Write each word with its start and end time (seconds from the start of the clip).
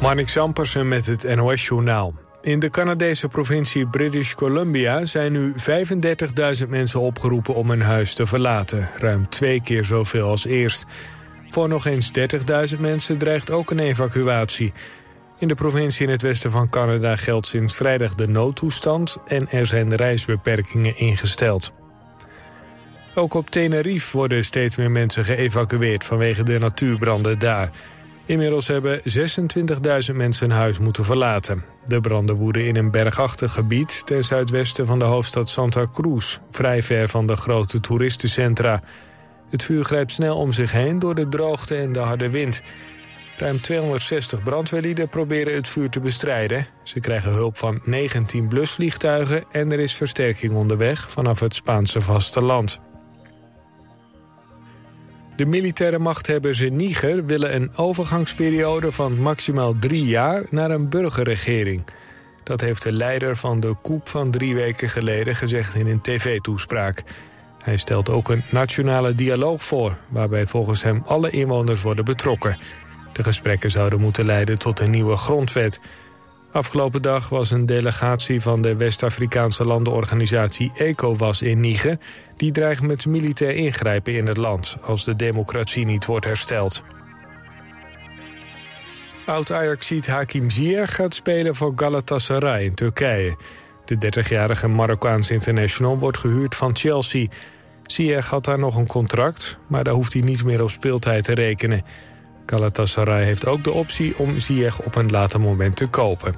Marnik 0.00 0.28
Sampersen 0.28 0.88
met 0.88 1.06
het 1.06 1.36
NOS-journaal. 1.36 2.14
In 2.42 2.58
de 2.58 2.70
Canadese 2.70 3.28
provincie 3.28 3.86
British 3.86 4.34
Columbia 4.34 5.04
zijn 5.04 5.32
nu 5.32 5.54
35.000 6.62 6.68
mensen 6.68 7.00
opgeroepen 7.00 7.54
om 7.54 7.70
hun 7.70 7.82
huis 7.82 8.14
te 8.14 8.26
verlaten. 8.26 8.88
Ruim 8.98 9.28
twee 9.28 9.62
keer 9.62 9.84
zoveel 9.84 10.28
als 10.28 10.46
eerst. 10.46 10.86
Voor 11.48 11.68
nog 11.68 11.86
eens 11.86 12.10
30.000 12.74 12.80
mensen 12.80 13.18
dreigt 13.18 13.50
ook 13.50 13.70
een 13.70 13.78
evacuatie. 13.78 14.72
In 15.38 15.48
de 15.48 15.54
provincie 15.54 16.06
in 16.06 16.12
het 16.12 16.22
westen 16.22 16.50
van 16.50 16.68
Canada 16.68 17.16
geldt 17.16 17.46
sinds 17.46 17.74
vrijdag 17.74 18.14
de 18.14 18.28
noodtoestand... 18.28 19.16
en 19.26 19.50
er 19.50 19.66
zijn 19.66 19.96
reisbeperkingen 19.96 20.98
ingesteld. 20.98 21.72
Ook 23.14 23.34
op 23.34 23.50
Tenerife 23.50 24.16
worden 24.16 24.44
steeds 24.44 24.76
meer 24.76 24.90
mensen 24.90 25.24
geëvacueerd 25.24 26.04
vanwege 26.04 26.42
de 26.42 26.58
natuurbranden 26.58 27.38
daar... 27.38 27.70
Inmiddels 28.30 28.66
hebben 28.66 29.00
26.000 29.00 30.14
mensen 30.14 30.48
hun 30.48 30.58
huis 30.58 30.78
moeten 30.78 31.04
verlaten. 31.04 31.64
De 31.86 32.00
branden 32.00 32.36
woeden 32.36 32.66
in 32.66 32.76
een 32.76 32.90
bergachtig 32.90 33.52
gebied 33.52 34.06
ten 34.06 34.24
zuidwesten 34.24 34.86
van 34.86 34.98
de 34.98 35.04
hoofdstad 35.04 35.48
Santa 35.48 35.86
Cruz... 35.92 36.38
vrij 36.50 36.82
ver 36.82 37.08
van 37.08 37.26
de 37.26 37.36
grote 37.36 37.80
toeristencentra. 37.80 38.82
Het 39.48 39.62
vuur 39.62 39.84
grijpt 39.84 40.12
snel 40.12 40.36
om 40.36 40.52
zich 40.52 40.72
heen 40.72 40.98
door 40.98 41.14
de 41.14 41.28
droogte 41.28 41.76
en 41.76 41.92
de 41.92 41.98
harde 41.98 42.30
wind. 42.30 42.62
Ruim 43.36 43.60
260 43.60 44.42
brandweerlieden 44.42 45.08
proberen 45.08 45.54
het 45.54 45.68
vuur 45.68 45.90
te 45.90 46.00
bestrijden. 46.00 46.66
Ze 46.82 47.00
krijgen 47.00 47.32
hulp 47.32 47.56
van 47.56 47.80
19 47.84 48.48
blusvliegtuigen... 48.48 49.44
en 49.50 49.72
er 49.72 49.80
is 49.80 49.94
versterking 49.94 50.54
onderweg 50.54 51.10
vanaf 51.10 51.40
het 51.40 51.54
Spaanse 51.54 52.00
vasteland. 52.00 52.80
De 55.40 55.46
militaire 55.46 55.98
machthebbers 55.98 56.60
in 56.60 56.76
Niger 56.76 57.26
willen 57.26 57.54
een 57.54 57.76
overgangsperiode 57.76 58.92
van 58.92 59.20
maximaal 59.20 59.74
drie 59.78 60.04
jaar 60.04 60.42
naar 60.50 60.70
een 60.70 60.88
burgerregering. 60.88 61.84
Dat 62.42 62.60
heeft 62.60 62.82
de 62.82 62.92
leider 62.92 63.36
van 63.36 63.60
de 63.60 63.76
coup 63.82 64.08
van 64.08 64.30
drie 64.30 64.54
weken 64.54 64.88
geleden 64.88 65.34
gezegd 65.34 65.74
in 65.74 65.86
een 65.86 66.00
tv-toespraak. 66.00 67.02
Hij 67.62 67.76
stelt 67.76 68.08
ook 68.08 68.28
een 68.28 68.42
nationale 68.50 69.14
dialoog 69.14 69.62
voor, 69.62 69.98
waarbij 70.08 70.46
volgens 70.46 70.82
hem 70.82 71.02
alle 71.06 71.30
inwoners 71.30 71.82
worden 71.82 72.04
betrokken. 72.04 72.58
De 73.12 73.24
gesprekken 73.24 73.70
zouden 73.70 74.00
moeten 74.00 74.24
leiden 74.24 74.58
tot 74.58 74.80
een 74.80 74.90
nieuwe 74.90 75.16
grondwet. 75.16 75.80
Afgelopen 76.52 77.02
dag 77.02 77.28
was 77.28 77.50
een 77.50 77.66
delegatie 77.66 78.40
van 78.40 78.62
de 78.62 78.76
West-Afrikaanse 78.76 79.64
landenorganisatie 79.64 80.72
ECOWAS 80.76 81.42
in 81.42 81.60
Niger... 81.60 81.98
die 82.36 82.52
dreigt 82.52 82.82
met 82.82 83.06
militair 83.06 83.54
ingrijpen 83.54 84.14
in 84.14 84.26
het 84.26 84.36
land 84.36 84.76
als 84.82 85.04
de 85.04 85.16
democratie 85.16 85.84
niet 85.86 86.06
wordt 86.06 86.24
hersteld. 86.24 86.82
Oud-Ajaxiet 89.26 90.06
Hakim 90.06 90.50
Ziyech 90.50 90.94
gaat 90.94 91.14
spelen 91.14 91.54
voor 91.54 91.72
Galatasaray 91.76 92.64
in 92.64 92.74
Turkije. 92.74 93.36
De 93.84 93.96
30-jarige 93.96 94.68
Marokkaans 94.68 95.30
international 95.30 95.98
wordt 95.98 96.18
gehuurd 96.18 96.54
van 96.54 96.76
Chelsea. 96.76 97.26
Ziyech 97.86 98.28
had 98.28 98.44
daar 98.44 98.58
nog 98.58 98.76
een 98.76 98.86
contract, 98.86 99.58
maar 99.66 99.84
daar 99.84 99.94
hoeft 99.94 100.12
hij 100.12 100.22
niet 100.22 100.44
meer 100.44 100.62
op 100.62 100.70
speeltijd 100.70 101.24
te 101.24 101.34
rekenen... 101.34 101.84
Galatasaray 102.50 103.24
heeft 103.24 103.46
ook 103.46 103.64
de 103.64 103.72
optie 103.72 104.18
om 104.18 104.38
Ziyech 104.38 104.82
op 104.82 104.94
een 104.94 105.10
later 105.10 105.40
moment 105.40 105.76
te 105.76 105.86
kopen. 105.86 106.34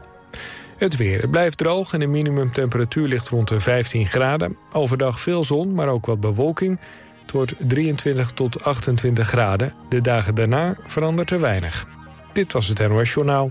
Het 0.76 0.96
weer. 0.96 1.20
Het 1.20 1.30
blijft 1.30 1.58
droog 1.58 1.92
en 1.92 2.00
de 2.00 2.06
minimumtemperatuur 2.06 3.08
ligt 3.08 3.28
rond 3.28 3.48
de 3.48 3.60
15 3.60 4.06
graden. 4.06 4.56
Overdag 4.72 5.20
veel 5.20 5.44
zon, 5.44 5.74
maar 5.74 5.88
ook 5.88 6.06
wat 6.06 6.20
bewolking. 6.20 6.80
Het 7.20 7.30
wordt 7.32 7.54
23 7.58 8.30
tot 8.30 8.64
28 8.64 9.28
graden. 9.28 9.72
De 9.88 10.00
dagen 10.00 10.34
daarna 10.34 10.76
verandert 10.86 11.30
er 11.30 11.40
weinig. 11.40 11.86
Dit 12.32 12.52
was 12.52 12.68
het 12.68 12.88
NOS 12.88 13.12
Journaal. 13.12 13.50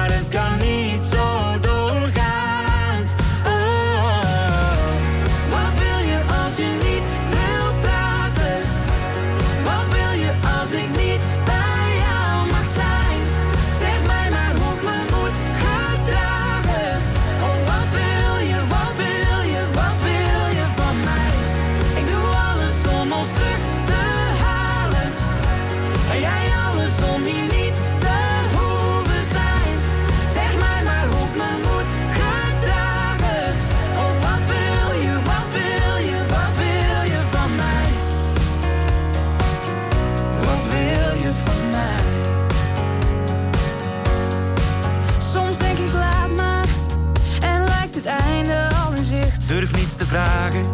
vragen. 50.11 50.65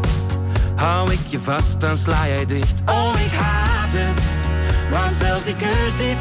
Hou 0.76 1.12
ik 1.12 1.20
je 1.28 1.40
vast, 1.40 1.82
dan 1.82 1.98
sla 1.98 2.28
jij 2.28 2.46
dicht. 2.46 2.82
Oh, 2.86 3.14
ik 3.26 3.32
haat 3.32 3.92
het. 3.92 4.24
Want 4.92 5.14
zelfs 5.20 5.46
die 5.46 5.56
kus 5.56 5.98
die 5.98 6.16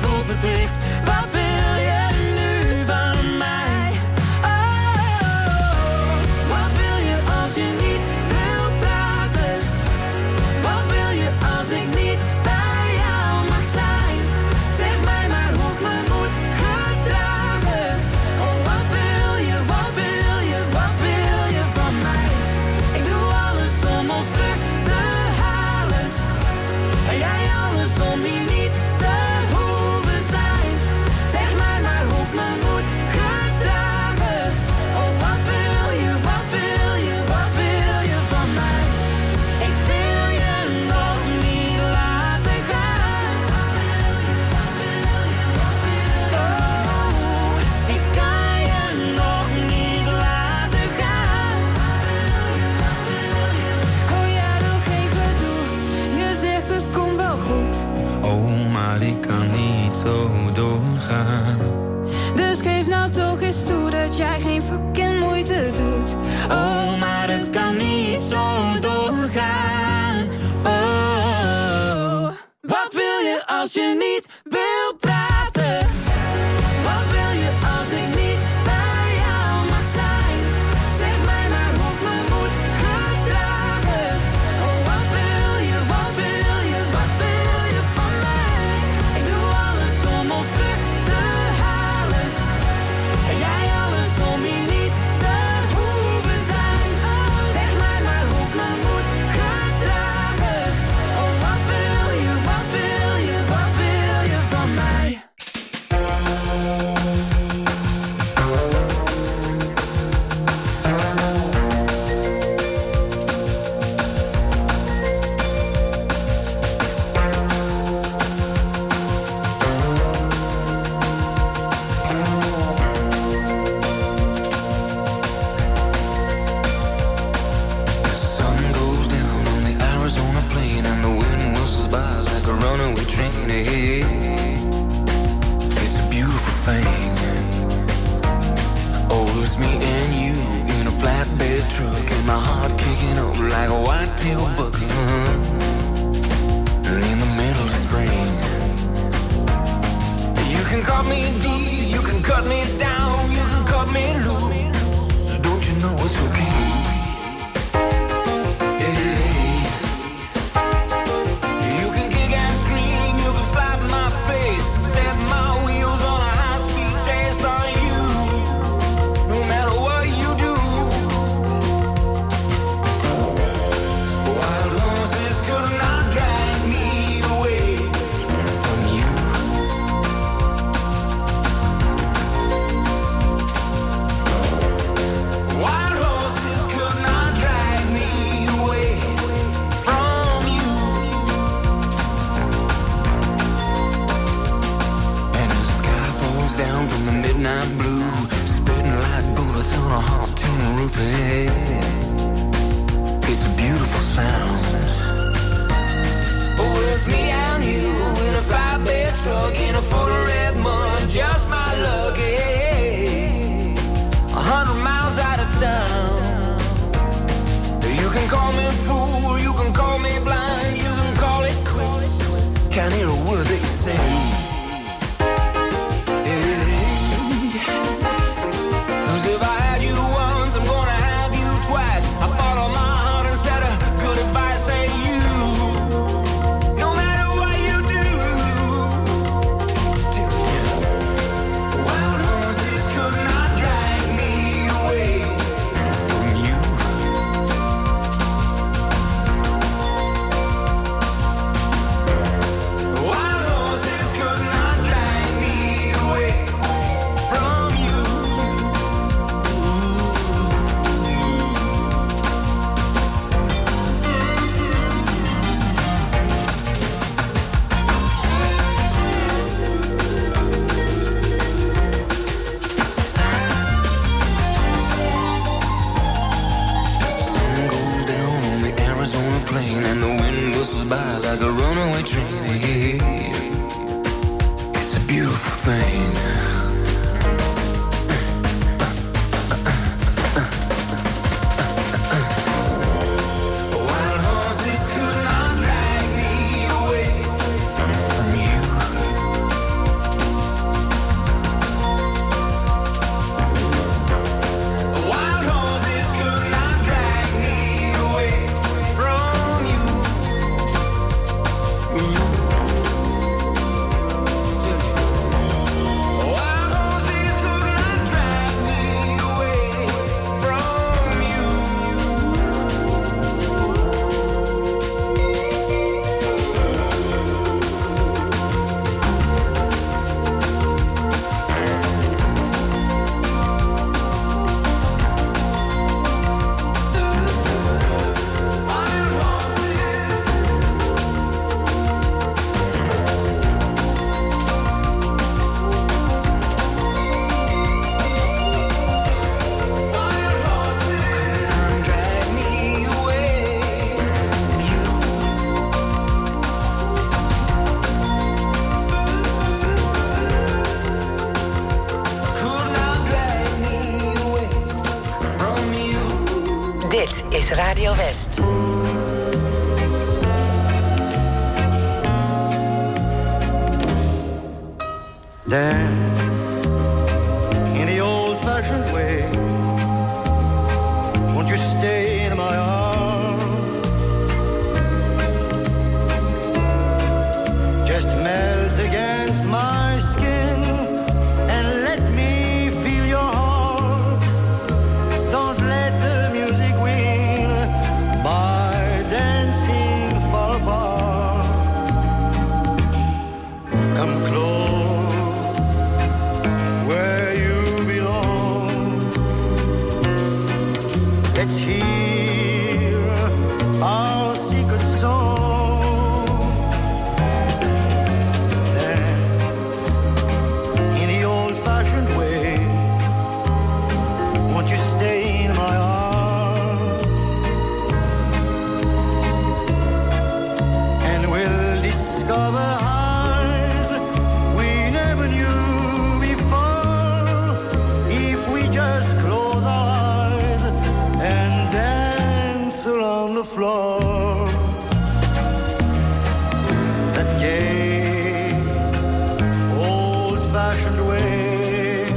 Old-fashioned 450.66 451.02
way 451.06 452.10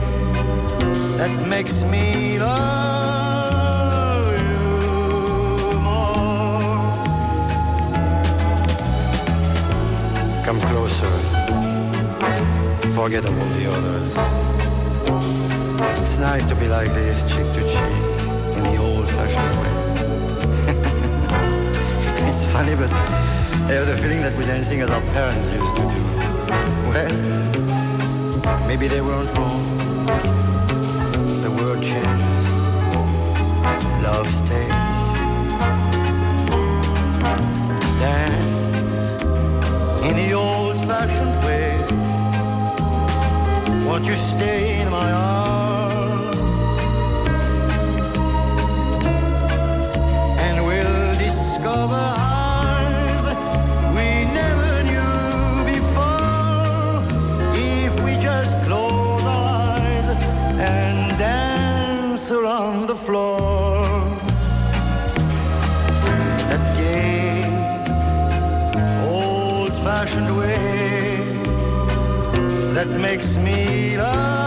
that 1.19 1.29
makes 1.47 1.83
me 1.83 2.39
love 2.39 3.45
you 4.41 5.79
more. 5.85 6.81
Come 10.45 10.59
closer, 10.61 11.13
forget 12.95 13.23
about 13.23 13.49
the 13.53 13.65
others. 13.69 14.17
It's 16.01 16.17
nice 16.17 16.45
to 16.47 16.55
be 16.55 16.67
like 16.67 16.91
this, 16.95 17.21
cheek 17.31 17.53
to 17.53 17.61
cheek, 17.61 18.03
in 18.57 18.63
the 18.63 18.77
old 18.77 19.07
fashioned 19.11 19.55
way. 19.61 19.73
it's 22.27 22.43
funny, 22.51 22.75
but 22.75 22.91
I 23.69 23.73
have 23.73 23.85
the 23.85 23.95
feeling 23.97 24.21
that 24.23 24.35
we're 24.35 24.47
dancing 24.47 24.81
as 24.81 24.89
our 24.89 25.01
parents 25.13 25.51
used 25.53 25.75
to 25.75 25.81
do. 25.83 26.01
Well, 26.89 27.68
Maybe 28.69 28.87
they 28.87 29.01
weren't 29.01 29.35
wrong. 29.35 29.65
The 31.41 31.49
world 31.57 31.81
changes, 31.83 32.45
love 34.05 34.27
stays. 34.31 34.99
Dance 37.99 38.95
in 40.07 40.15
the 40.21 40.33
old 40.33 40.77
fashioned 40.85 41.35
way. 41.45 41.81
Won't 43.87 44.05
you 44.05 44.13
stay 44.13 44.81
in 44.81 44.91
my 44.91 45.11
arms? 45.13 45.48
fashioned 70.09 70.35
way 70.37 71.19
that 72.73 72.87
makes 72.99 73.37
me 73.37 73.97
love. 73.97 74.38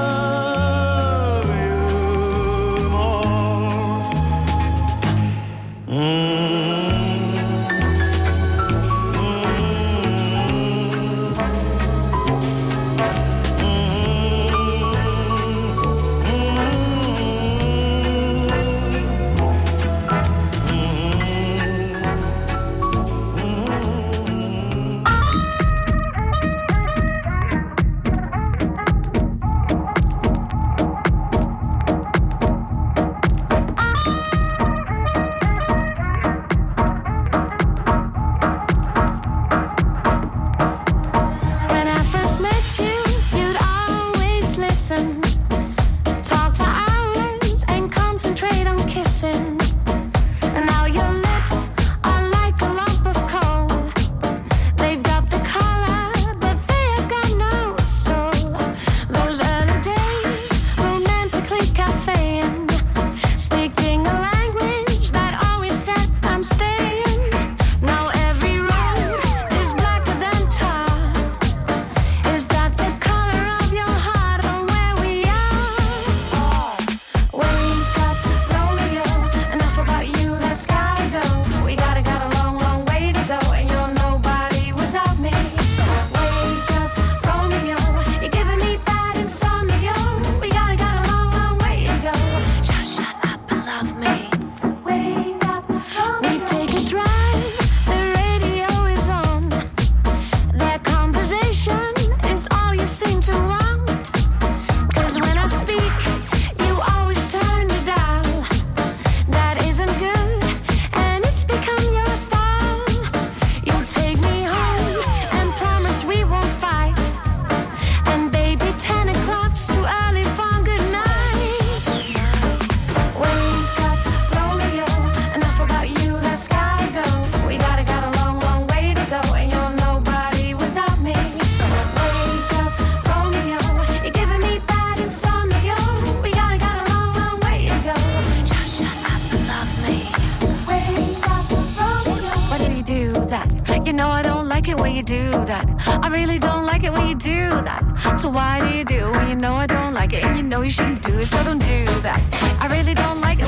you 148.82 148.98
do 148.98 149.12
when 149.12 149.28
you 149.28 149.36
know 149.36 149.54
I 149.54 149.66
don't 149.66 149.94
like 149.94 150.12
it 150.12 150.24
and 150.24 150.36
you 150.36 150.42
know 150.42 150.62
you 150.62 150.70
shouldn't 150.70 151.02
do 151.02 151.18
it, 151.18 151.26
so 151.26 151.44
don't 151.44 151.62
do 151.62 151.84
that. 152.02 152.20
I 152.60 152.66
really 152.66 152.94
don't 152.94 153.20
like 153.20 153.41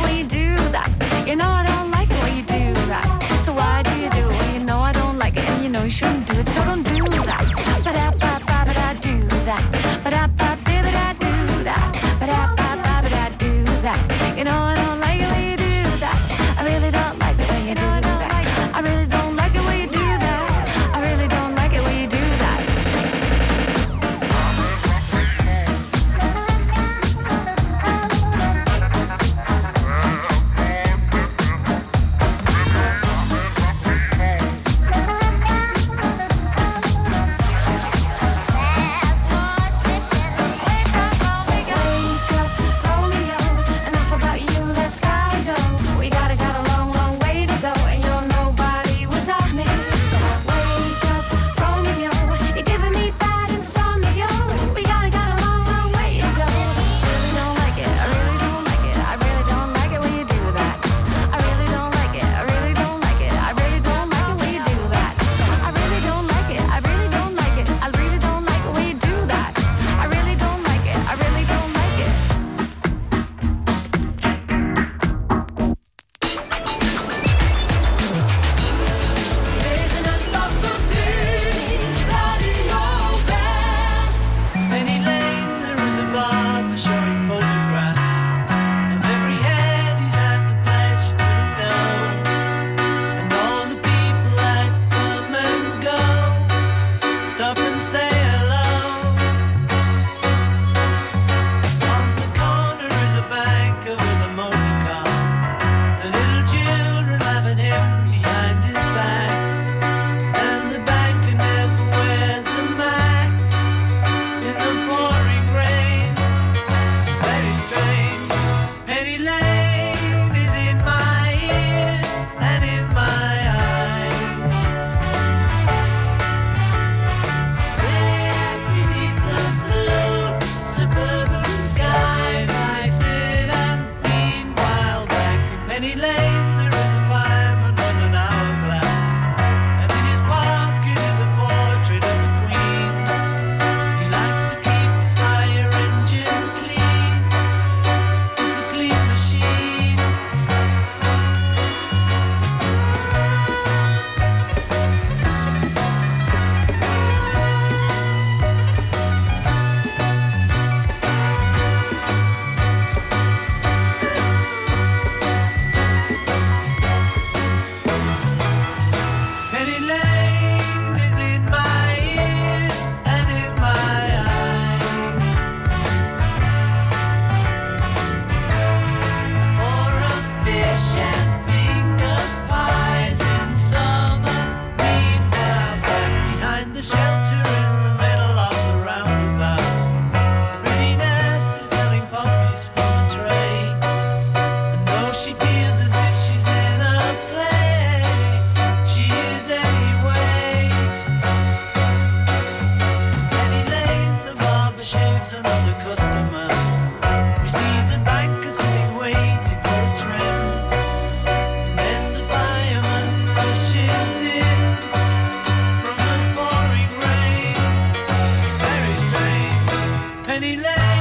penny 220.34 220.56
left. 220.56 220.93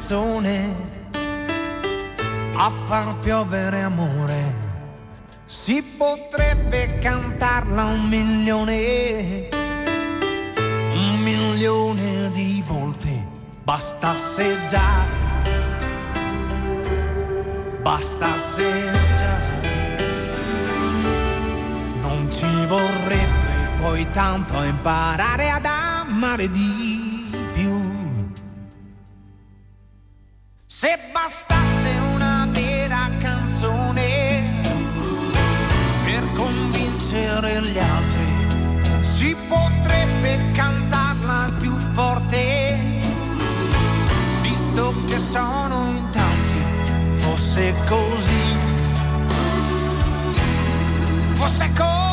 canzone 0.00 0.74
a 2.54 2.70
far 2.86 3.18
piovere 3.18 3.82
amore. 3.82 4.54
Si 5.44 5.82
potrebbe 5.98 6.98
cantarla 7.00 7.84
un 7.84 8.08
milione, 8.08 9.48
un 10.94 11.18
milione 11.22 12.30
di 12.30 12.62
volte, 12.66 13.26
bastasse 13.62 14.56
già, 14.70 15.04
bastasse 17.82 18.90
già. 19.18 19.38
Non 22.00 22.26
ci 22.30 22.66
vorrebbe 22.66 23.68
poi 23.80 24.10
tanto 24.10 24.62
imparare 24.62 25.50
ad 25.50 25.66
amare 25.66 26.50
Dio 26.50 26.89
bastasse 31.22 31.98
una 32.14 32.48
vera 32.50 33.10
canzone 33.18 34.42
per 36.02 36.24
convincere 36.32 37.60
gli 37.60 37.78
altri, 37.78 39.04
si 39.04 39.36
potrebbe 39.46 40.50
cantarla 40.52 41.52
più 41.58 41.76
forte, 41.92 42.78
visto 44.40 44.94
che 45.08 45.18
sono 45.18 45.90
in 45.90 46.10
tanti, 46.10 46.62
fosse 47.16 47.74
così, 47.86 48.56
fosse 51.34 51.70
così. 51.76 52.09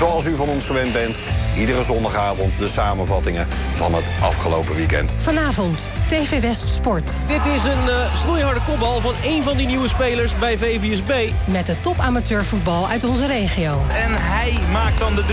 Zoals 0.00 0.26
u 0.26 0.36
van 0.36 0.48
ons 0.48 0.64
gewend 0.64 0.92
bent, 0.92 1.20
iedere 1.56 1.82
zondagavond 1.82 2.58
de 2.58 2.68
samenvattingen 2.68 3.46
van 3.74 3.94
het 3.94 4.04
afgelopen 4.22 4.76
weekend. 4.76 5.14
Vanavond, 5.22 5.88
TV 6.08 6.40
West 6.40 6.68
Sport. 6.68 7.10
Dit 7.26 7.44
is 7.54 7.64
een 7.64 7.88
eh, 7.88 8.14
snoeiharde 8.14 8.60
kopbal 8.66 9.00
van 9.00 9.14
één 9.22 9.42
van 9.42 9.56
die 9.56 9.66
nieuwe 9.66 9.88
spelers 9.88 10.38
bij 10.38 10.58
VVSB. 10.58 11.30
Met 11.44 11.66
de 11.66 11.80
top 11.80 11.98
amateurvoetbal 11.98 12.88
uit 12.88 13.04
onze 13.04 13.26
regio. 13.26 13.82
En 13.88 14.12
hij 14.14 14.58
maakt 14.72 14.98
dan 14.98 15.14
de 15.14 15.22
3-2. 15.22 15.26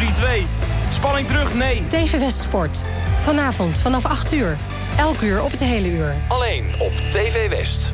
Spanning 0.93 1.27
terug, 1.27 1.53
nee. 1.53 1.83
TV 1.87 2.19
West 2.19 2.39
Sport. 2.41 2.81
Vanavond 3.21 3.77
vanaf 3.77 4.05
8 4.05 4.33
uur. 4.33 4.57
Elk 4.97 5.21
uur 5.21 5.43
op 5.43 5.51
het 5.51 5.63
hele 5.63 5.87
uur. 5.87 6.15
Alleen 6.27 6.65
op 6.79 6.91
TV 7.11 7.49
West. 7.49 7.93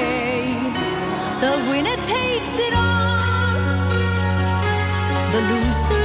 Winner 1.81 2.03
takes 2.03 2.59
it 2.59 2.73
all, 2.75 3.89
the 5.31 5.41
loser 5.49 6.00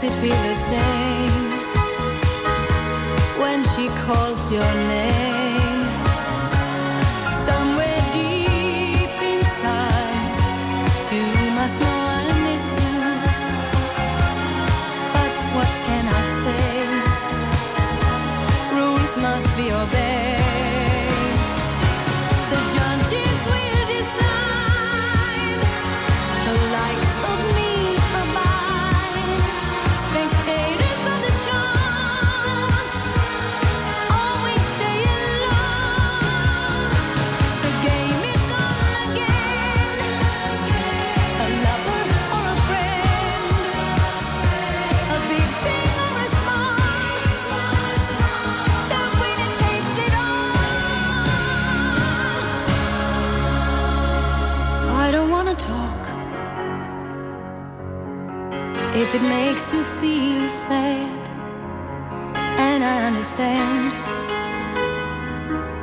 does 0.00 0.16
it 0.16 0.20
feel 0.20 0.30
the 0.30 0.54
same 0.54 1.50
when 3.38 3.62
she 3.64 3.88
calls 3.88 4.50
your 4.50 4.64
name? 4.88 5.29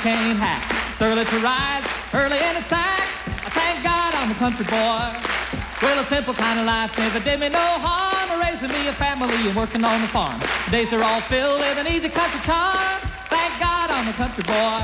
can't 0.00 0.38
hack. 0.38 0.64
It's 0.92 1.02
early 1.02 1.24
to 1.24 1.38
rise, 1.44 1.84
early 2.16 2.40
in 2.40 2.54
the 2.56 2.64
sack. 2.64 3.04
I 3.44 3.50
thank 3.52 3.84
God 3.84 4.14
I'm 4.16 4.32
a 4.32 4.38
country 4.40 4.64
boy. 4.64 5.12
Well, 5.84 6.00
a 6.00 6.04
simple 6.04 6.32
kind 6.32 6.58
of 6.58 6.64
life 6.64 6.96
never 6.96 7.20
did 7.20 7.40
me 7.40 7.48
no 7.48 7.60
harm. 7.84 8.40
Raising 8.40 8.72
me 8.72 8.88
a 8.88 8.92
family 8.96 9.36
and 9.44 9.54
working 9.54 9.84
on 9.84 10.00
the 10.00 10.08
farm. 10.08 10.40
Days 10.72 10.92
are 10.92 11.04
all 11.04 11.20
filled 11.20 11.60
with 11.60 11.76
an 11.76 11.86
easy 11.86 12.08
country 12.08 12.40
charm. 12.40 12.96
Thank 13.28 13.52
God 13.60 13.92
I'm 13.92 14.08
a 14.08 14.16
country 14.16 14.44
boy. 14.48 14.80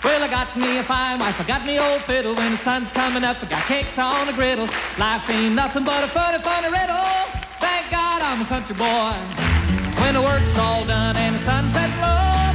Well, 0.00 0.24
I 0.24 0.28
got 0.32 0.48
me 0.56 0.78
a 0.78 0.82
fine 0.82 1.18
wife, 1.20 1.36
I 1.36 1.44
got 1.44 1.66
me 1.66 1.78
old 1.78 2.00
fiddle. 2.00 2.34
When 2.34 2.52
the 2.52 2.56
sun's 2.56 2.92
coming 2.92 3.24
up, 3.24 3.36
I 3.44 3.46
got 3.46 3.62
cakes 3.68 3.98
on 3.98 4.26
the 4.26 4.32
griddle. 4.32 4.68
Life 4.96 5.28
ain't 5.28 5.54
nothing 5.54 5.84
but 5.84 6.00
a 6.02 6.08
funny, 6.08 6.38
funny 6.40 6.72
riddle. 6.72 7.12
Thank 7.60 7.90
God 7.92 8.24
I'm 8.24 8.40
a 8.40 8.48
country 8.48 8.76
boy. 8.76 9.12
When 10.00 10.14
the 10.16 10.22
work's 10.24 10.56
all 10.56 10.84
done 10.86 11.16
and 11.16 11.36
the 11.36 11.40
sunset 11.44 11.92
low, 12.00 12.49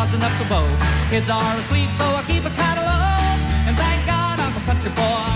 and 0.00 0.24
up 0.24 0.32
the 0.40 0.48
bow. 0.48 0.64
Kids 1.12 1.28
are 1.28 1.54
asleep, 1.60 1.90
so 2.00 2.06
I 2.16 2.24
keep 2.24 2.40
of 2.40 2.56
low. 2.56 3.20
And 3.68 3.76
thank 3.76 4.00
God 4.08 4.40
I'm 4.40 4.56
a 4.56 4.62
country 4.64 4.88
boy. 4.96 5.28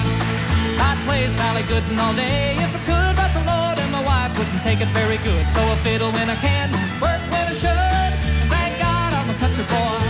I'd 0.80 0.96
play 1.04 1.28
Sally 1.28 1.60
Gooden 1.68 2.00
all 2.00 2.16
day 2.16 2.56
if 2.56 2.72
I 2.72 2.80
could, 2.88 3.12
but 3.12 3.28
the 3.36 3.44
Lord 3.44 3.76
and 3.76 3.92
my 3.92 4.00
wife 4.00 4.32
wouldn't 4.38 4.64
take 4.64 4.80
it 4.80 4.88
very 4.96 5.20
good. 5.20 5.44
So 5.52 5.60
I 5.60 5.76
fiddle 5.84 6.10
when 6.16 6.32
I 6.32 6.36
can, 6.40 6.72
work 6.96 7.20
when 7.28 7.44
I 7.44 7.52
should. 7.52 8.10
And 8.40 8.48
thank 8.48 8.80
God 8.80 9.12
I'm 9.12 9.28
a 9.28 9.36
country 9.36 9.68
boy. 9.68 10.00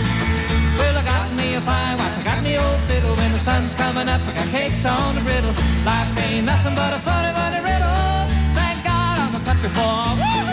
Well, 0.79 0.95
I 0.95 1.03
got 1.03 1.27
me 1.35 1.59
a 1.59 1.61
fine 1.61 1.99
wife, 1.99 2.15
I 2.15 2.23
got 2.23 2.39
me 2.39 2.55
old 2.55 2.79
fiddle. 2.87 3.11
When 3.11 3.35
the 3.35 3.41
sun's 3.43 3.75
coming 3.75 4.07
up, 4.07 4.23
I 4.23 4.31
got 4.39 4.47
cakes 4.55 4.87
on 4.87 5.19
the 5.19 5.21
griddle. 5.27 5.51
Life 5.83 6.15
ain't 6.23 6.47
nothing 6.47 6.75
but 6.79 6.95
a 6.95 6.99
funny, 7.03 7.31
funny 7.35 7.59
riddle. 7.59 7.99
Thank 8.55 8.87
God 8.87 9.19
I'm 9.19 9.35
a 9.35 9.41
country 9.43 9.71
boy. 9.75 10.15
Woo-hoo! 10.15 10.44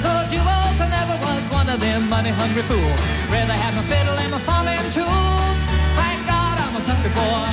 Diamonds 0.00 0.04
or 0.04 0.20
jewels. 0.32 0.80
I 0.80 0.88
never 0.88 1.16
was 1.24 1.44
one 1.52 1.68
of 1.68 1.80
them 1.80 2.08
money-hungry 2.08 2.62
fools. 2.62 3.00
Rather 3.30 3.52
have 3.52 3.74
my 3.76 3.84
fiddle 3.84 4.16
and 4.18 4.32
my 4.32 4.40
farming 4.40 4.78
tools. 4.92 5.58
Thank 5.96 6.26
God 6.26 6.56
I'm 6.58 6.76
a 6.76 6.82
country 6.84 7.12
boy. 7.12 7.48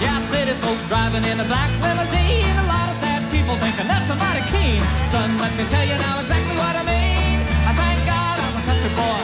Yeah, 0.00 0.20
city 0.30 0.54
folk 0.62 0.78
driving 0.88 1.24
in 1.24 1.40
a 1.40 1.44
black 1.44 1.70
limousine. 1.82 2.56
A 2.56 2.66
lot 2.66 2.88
of 2.88 2.96
sad 2.96 3.22
people 3.30 3.56
thinking 3.56 3.86
that's 3.86 4.08
a 4.10 4.16
mighty 4.16 4.44
keen. 4.52 4.80
Son, 5.12 5.28
let 5.38 5.52
me 5.56 5.64
tell 5.68 5.84
you 5.84 5.96
now 5.98 6.20
exactly 6.20 6.56
what 6.56 6.74
I 6.76 6.84
mean. 6.84 7.38
I 7.68 7.72
thank 7.76 8.00
God 8.06 8.36
I'm 8.40 8.54
a 8.56 8.62
country 8.64 8.92
boy. 8.96 9.20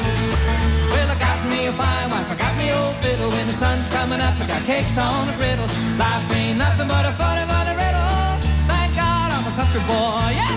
Well, 0.93 1.09
I 1.11 1.17
got 1.19 1.39
me 1.49 1.67
a 1.67 1.73
fine 1.73 2.09
wife, 2.11 2.31
I 2.31 2.37
got 2.37 2.55
me 2.57 2.73
old 2.73 2.97
fiddle. 3.03 3.31
When 3.31 3.47
the 3.47 3.57
sun's 3.57 3.89
coming 3.89 4.21
up, 4.21 4.35
I 4.41 4.47
got 4.47 4.63
cakes 4.65 4.99
on 4.99 5.27
the 5.29 5.35
griddle. 5.41 5.69
Life 5.97 6.27
ain't 6.35 6.59
nothing 6.59 6.89
but 6.89 7.05
a 7.07 7.13
funny, 7.17 7.45
funny 7.49 7.75
riddle. 7.75 8.13
Thank 8.69 8.91
God 8.97 9.29
I'm 9.33 9.45
a 9.47 9.53
country 9.57 9.83
boy. 9.87 10.29
Yes, 10.35 10.54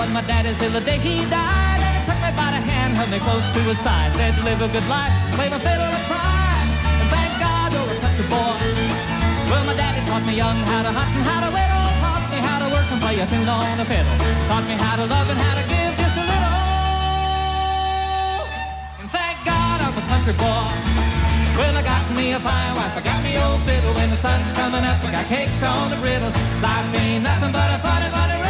was 0.00 0.10
my 0.16 0.24
daddy's 0.24 0.56
till 0.56 0.72
the 0.72 0.80
day 0.80 0.96
he 0.96 1.20
died. 1.28 1.80
And 1.84 1.92
he 1.98 2.02
took 2.08 2.20
me 2.24 2.32
by 2.32 2.48
the 2.56 2.62
hand, 2.64 2.96
held 2.96 3.10
me 3.12 3.20
close 3.20 3.44
to 3.52 3.60
his 3.68 3.76
side. 3.76 4.08
Said, 4.16 4.32
live 4.48 4.60
a 4.64 4.68
good 4.72 4.88
life, 4.88 5.12
play 5.36 5.48
my 5.52 5.60
fiddle 5.60 5.88
with 5.92 6.06
pride. 6.08 6.68
And 7.00 7.08
thank 7.12 7.32
God 7.36 7.68
a 7.76 7.82
country 8.00 8.26
boy. 8.32 8.56
Well, 9.52 9.64
my 9.68 9.76
daddy 9.76 10.00
taught 10.08 10.24
me 10.24 10.34
young 10.40 10.56
how 10.72 10.82
to 10.88 10.92
hunt 10.96 11.12
and 11.12 11.24
how 11.28 11.40
to 11.44 11.50
whittle. 11.52 11.86
Taught 12.00 12.26
me 12.32 12.38
how 12.48 12.58
to 12.64 12.68
work 12.72 12.88
and 12.88 13.00
play 13.04 13.16
a 13.20 13.26
tune 13.28 13.44
on 13.44 13.76
the 13.76 13.84
fiddle. 13.84 14.16
Taught 14.48 14.64
me 14.72 14.76
how 14.80 14.94
to 14.96 15.04
love 15.04 15.28
and 15.28 15.40
how 15.44 15.54
to 15.60 15.64
give 15.68 15.92
just 16.00 16.16
a 16.16 16.24
little. 16.32 16.56
And 19.04 19.08
thank 19.12 19.36
God 19.44 19.76
I'm 19.84 19.92
a 20.00 20.04
country 20.08 20.36
boy. 20.40 20.64
Well, 21.60 21.76
I 21.76 21.82
got 21.84 22.04
me 22.16 22.32
a 22.32 22.40
fine 22.40 22.72
wife, 22.72 22.96
I 22.96 23.02
got 23.04 23.20
me 23.20 23.36
old 23.36 23.60
fiddle. 23.68 23.92
When 24.00 24.08
the 24.08 24.16
sun's 24.16 24.48
coming 24.56 24.80
up, 24.80 24.96
I 25.04 25.12
got 25.12 25.26
cakes 25.28 25.60
on 25.60 25.92
the 25.92 25.98
griddle. 26.00 26.32
Life 26.64 26.88
ain't 26.96 27.20
nothing 27.20 27.52
but 27.52 27.68
a 27.68 27.78
funny, 27.84 28.08
funny 28.08 28.49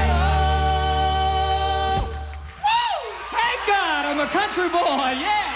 I'm 4.21 4.29
a 4.29 4.31
country 4.31 4.68
boy, 4.68 5.16
yeah! 5.18 5.51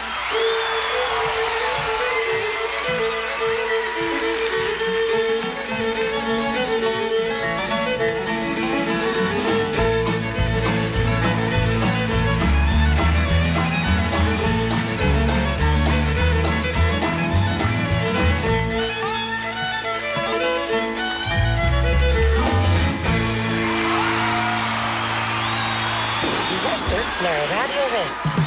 Naar 27.25 27.47
Radio 27.49 27.91
West. 27.91 28.44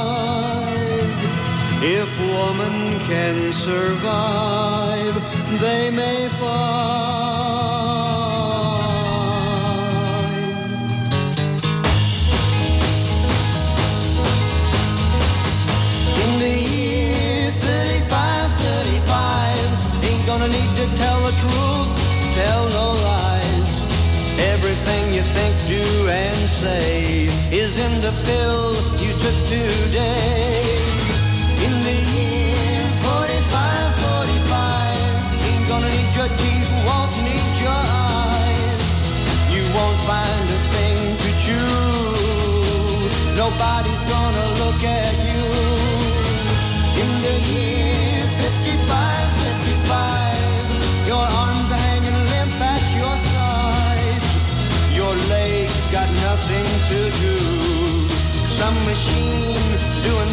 if 1.82 2.10
woman 2.20 2.98
can 3.10 3.52
survive, 3.52 5.14
they 5.60 5.90
may 5.90 6.28
find. 6.40 7.41
In 27.78 28.00
the 28.00 28.12
pill 28.24 28.74
you 29.00 29.12
took 29.14 29.48
today. 29.48 30.61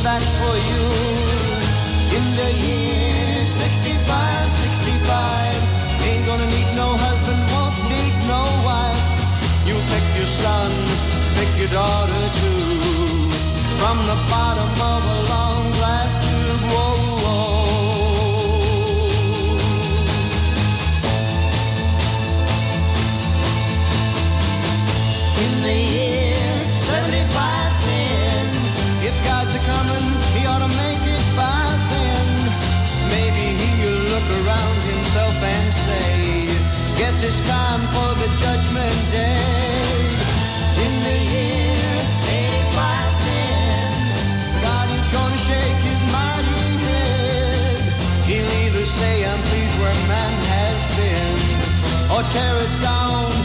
That 0.03 0.23
for 0.39 0.55
you. 0.69 0.85
In 2.17 2.25
the 2.39 2.49
year 2.65 3.45
65, 3.45 4.51
65, 4.65 6.03
ain't 6.07 6.25
gonna 6.25 6.47
need 6.47 6.69
no 6.75 6.95
husband, 6.95 7.41
won't 7.51 7.77
need 7.93 8.15
no 8.27 8.41
wife. 8.67 9.03
You 9.67 9.75
pick 9.91 10.05
your 10.19 10.31
son, 10.41 10.71
pick 11.35 11.51
your 11.59 11.71
daughter 11.81 12.23
too. 12.39 12.69
From 13.79 13.97
the 14.11 14.17
bottom 14.31 14.71
of 14.93 15.01
a 15.15 15.19
long 15.31 15.48
It's 37.21 37.35
time 37.49 37.81
for 37.93 38.15
the 38.21 38.29
judgment 38.39 39.11
day. 39.11 39.99
In 40.83 40.93
the 41.03 41.17
year 41.35 41.99
85, 42.23 43.23
10, 43.27 44.61
God 44.63 44.87
is 44.97 45.07
gonna 45.11 45.37
shake 45.49 45.79
his 45.89 46.01
mighty 46.15 46.63
head. 46.85 47.81
He'll 48.23 48.51
either 48.63 48.85
say, 48.85 49.25
I'm 49.25 49.41
pleased 49.49 49.75
where 49.81 49.99
man 50.07 50.33
has 50.55 50.79
been, 50.95 51.37
or 52.13 52.23
tear 52.31 52.55
it 52.55 52.81
down 52.81 53.38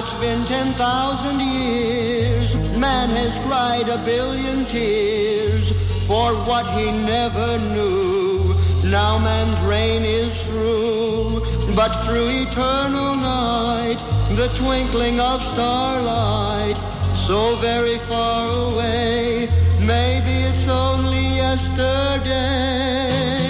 it's 0.00 0.14
been 0.14 0.46
10,000 0.46 1.40
years. 1.40 2.56
Man 2.78 3.10
has 3.10 3.36
cried 3.46 3.86
a 3.90 3.98
billion 3.98 4.64
tears 4.64 5.72
for 6.06 6.32
what 6.48 6.66
he 6.78 6.90
never 6.90 7.58
knew. 7.58 8.54
Now 8.82 9.18
man's 9.18 9.60
reign 9.60 10.06
is 10.06 10.34
through, 10.44 11.40
but 11.76 11.92
through 12.04 12.28
eternal 12.46 13.14
night, 13.14 13.98
the 14.36 14.48
twinkling 14.56 15.20
of 15.20 15.42
starlight, 15.42 16.78
so 17.26 17.56
very 17.56 17.98
far 18.10 18.72
away, 18.72 19.50
maybe 19.80 20.34
it's 20.48 20.66
only 20.66 21.26
yesterday. 21.44 23.49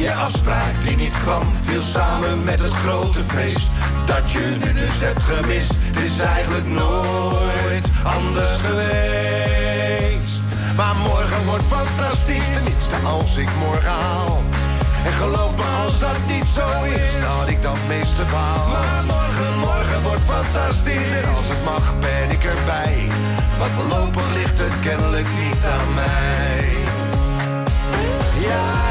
Je 0.00 0.12
afspraak 0.14 0.82
die 0.82 0.96
niet 0.96 1.12
kwam, 1.22 1.42
viel 1.64 1.82
samen 1.82 2.44
met 2.44 2.60
het 2.60 2.72
grote 2.72 3.20
feest. 3.26 3.70
Dat 4.04 4.32
je 4.32 4.56
nu 4.64 4.72
dus 4.72 5.00
hebt 5.06 5.22
gemist, 5.22 5.72
het 5.76 5.96
is 5.96 6.18
eigenlijk 6.18 6.66
nooit 6.66 7.86
anders 8.02 8.54
geweest. 8.64 10.42
Maar 10.76 10.96
morgen 10.96 11.44
wordt 11.44 11.64
fantastisch, 11.76 12.48
tenminste 12.54 12.96
als 13.04 13.36
ik 13.36 13.48
morgen 13.58 13.90
haal. 13.90 14.42
En 15.04 15.12
geloof 15.12 15.56
me, 15.56 15.84
als 15.84 15.98
dat 15.98 16.18
niet 16.26 16.48
zo 16.58 16.66
is, 16.84 17.12
dan 17.20 17.48
ik 17.48 17.62
dat 17.62 17.78
meeste 17.88 18.24
baal. 18.32 18.66
Maar 18.68 19.04
morgen, 19.06 19.58
morgen 19.58 20.02
wordt 20.02 20.26
fantastisch. 20.34 21.10
En 21.20 21.28
als 21.36 21.48
het 21.52 21.64
mag, 21.64 21.94
ben 22.00 22.30
ik 22.30 22.44
erbij. 22.44 22.96
Maar 23.58 23.72
voorlopig 23.76 24.26
ligt 24.34 24.58
het 24.58 24.76
kennelijk 24.80 25.28
niet 25.42 25.64
aan 25.76 25.94
mij. 25.94 26.68
Ja, 28.48 28.90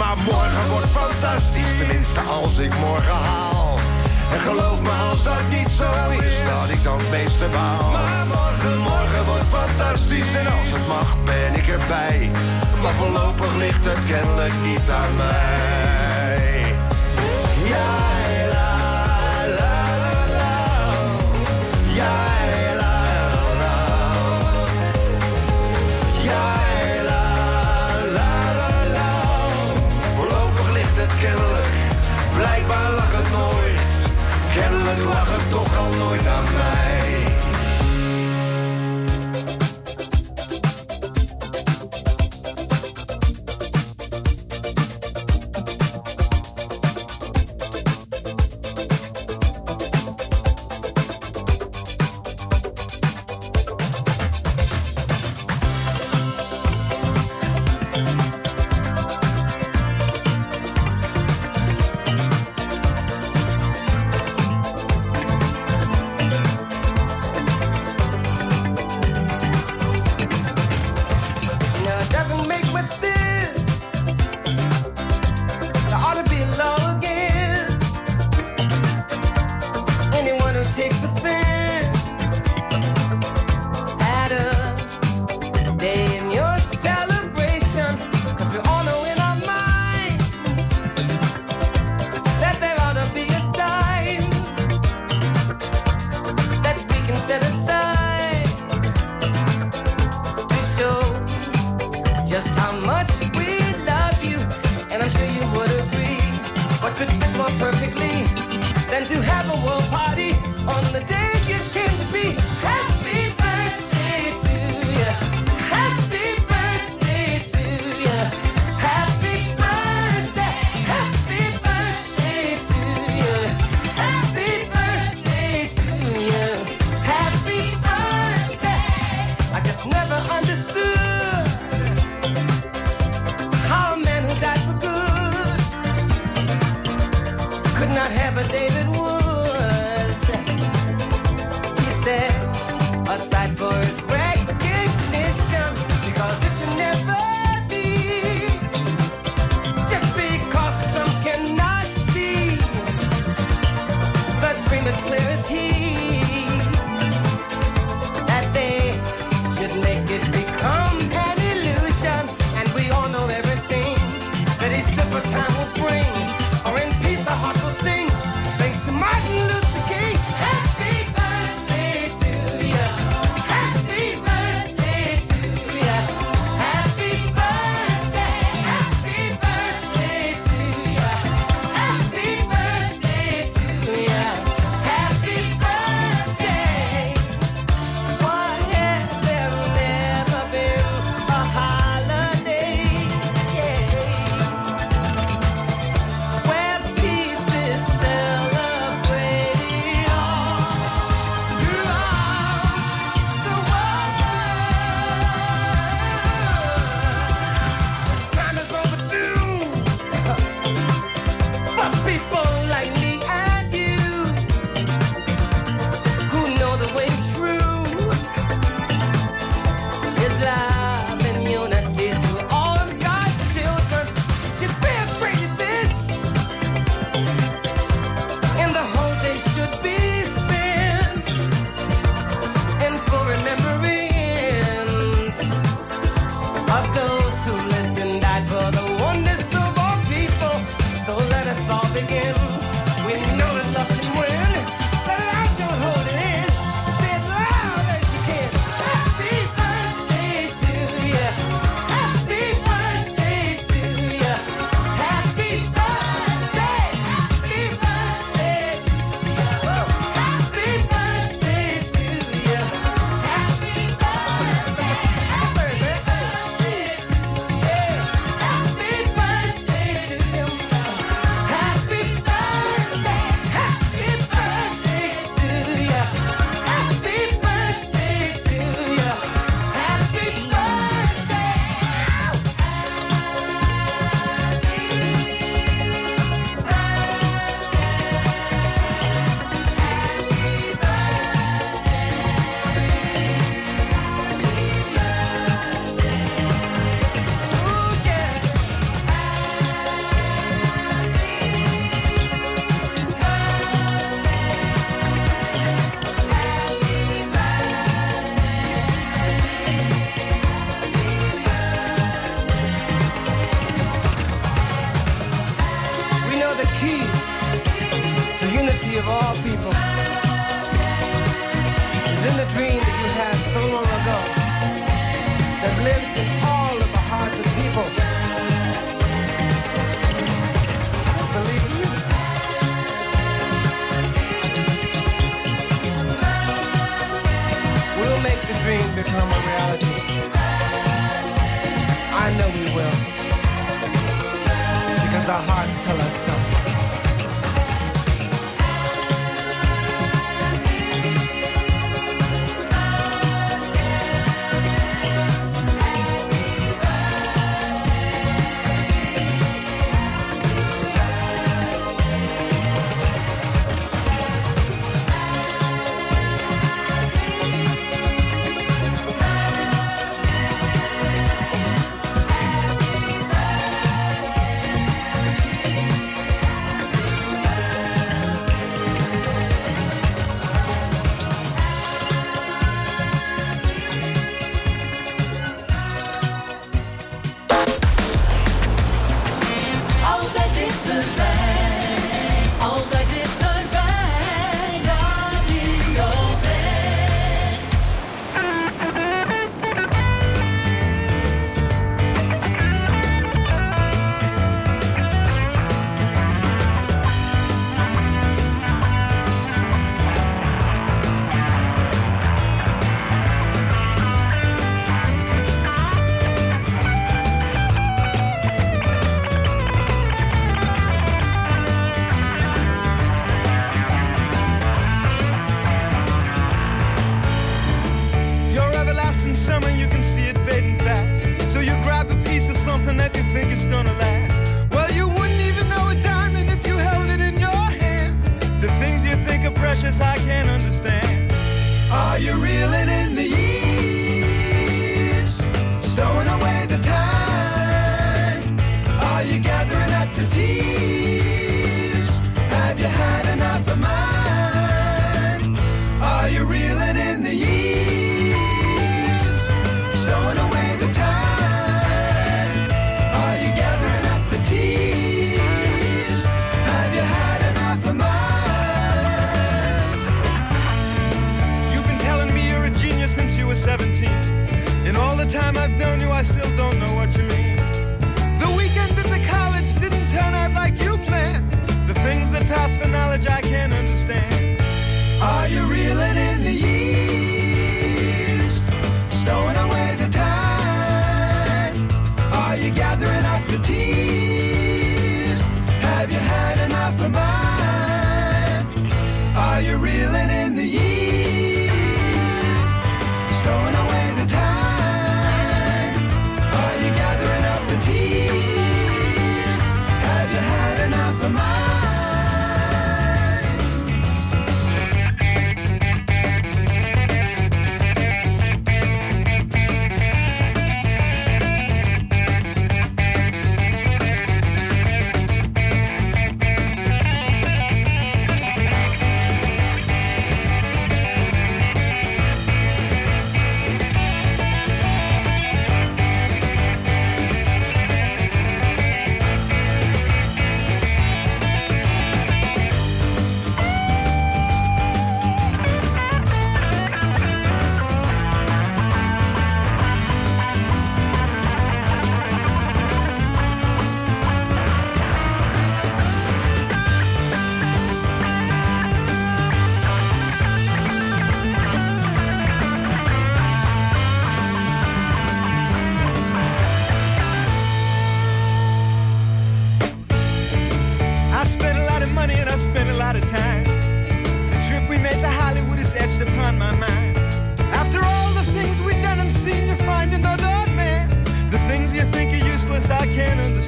Maar 0.00 0.16
morgen 0.16 0.68
wordt 0.70 0.86
fantastisch, 0.86 1.76
tenminste 1.78 2.20
als 2.20 2.58
ik 2.58 2.78
morgen 2.78 3.14
haal. 3.14 3.78
En 4.32 4.40
geloof 4.40 4.80
me 4.82 4.90
als 5.10 5.22
dat 5.22 5.42
niet 5.48 5.72
zo 5.72 5.90
is, 6.10 6.36
dat 6.44 6.68
ik 6.68 6.82
dan 6.82 6.98
het 6.98 7.10
meeste 7.10 7.46
baal. 7.52 7.90
Maar 7.90 8.26
morgen, 8.26 8.78
morgen 8.78 9.24
wordt 9.24 9.48
fantastisch 9.58 10.34
en 10.34 10.46
als 10.46 10.70
het 10.70 10.86
mag 10.88 11.16
ben 11.24 11.54
ik 11.54 11.68
erbij. 11.68 12.30
Maar 12.82 12.92
voorlopig 12.92 13.56
ligt 13.56 13.84
het 13.84 14.04
kennelijk 14.06 14.54
niet 14.62 14.90
aan 14.90 15.16
mij. 15.16 15.99
Kennelijk 34.60 35.04
lag 35.04 35.36
het 35.36 35.50
toch 35.50 35.78
al 35.78 35.90
nooit 35.90 36.26
aan 36.26 36.44
mij. 36.44 37.29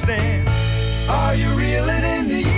Understand. 0.03 0.49
Are 1.09 1.35
you 1.35 1.49
reeling 1.55 2.05
in 2.05 2.29
the 2.29 2.52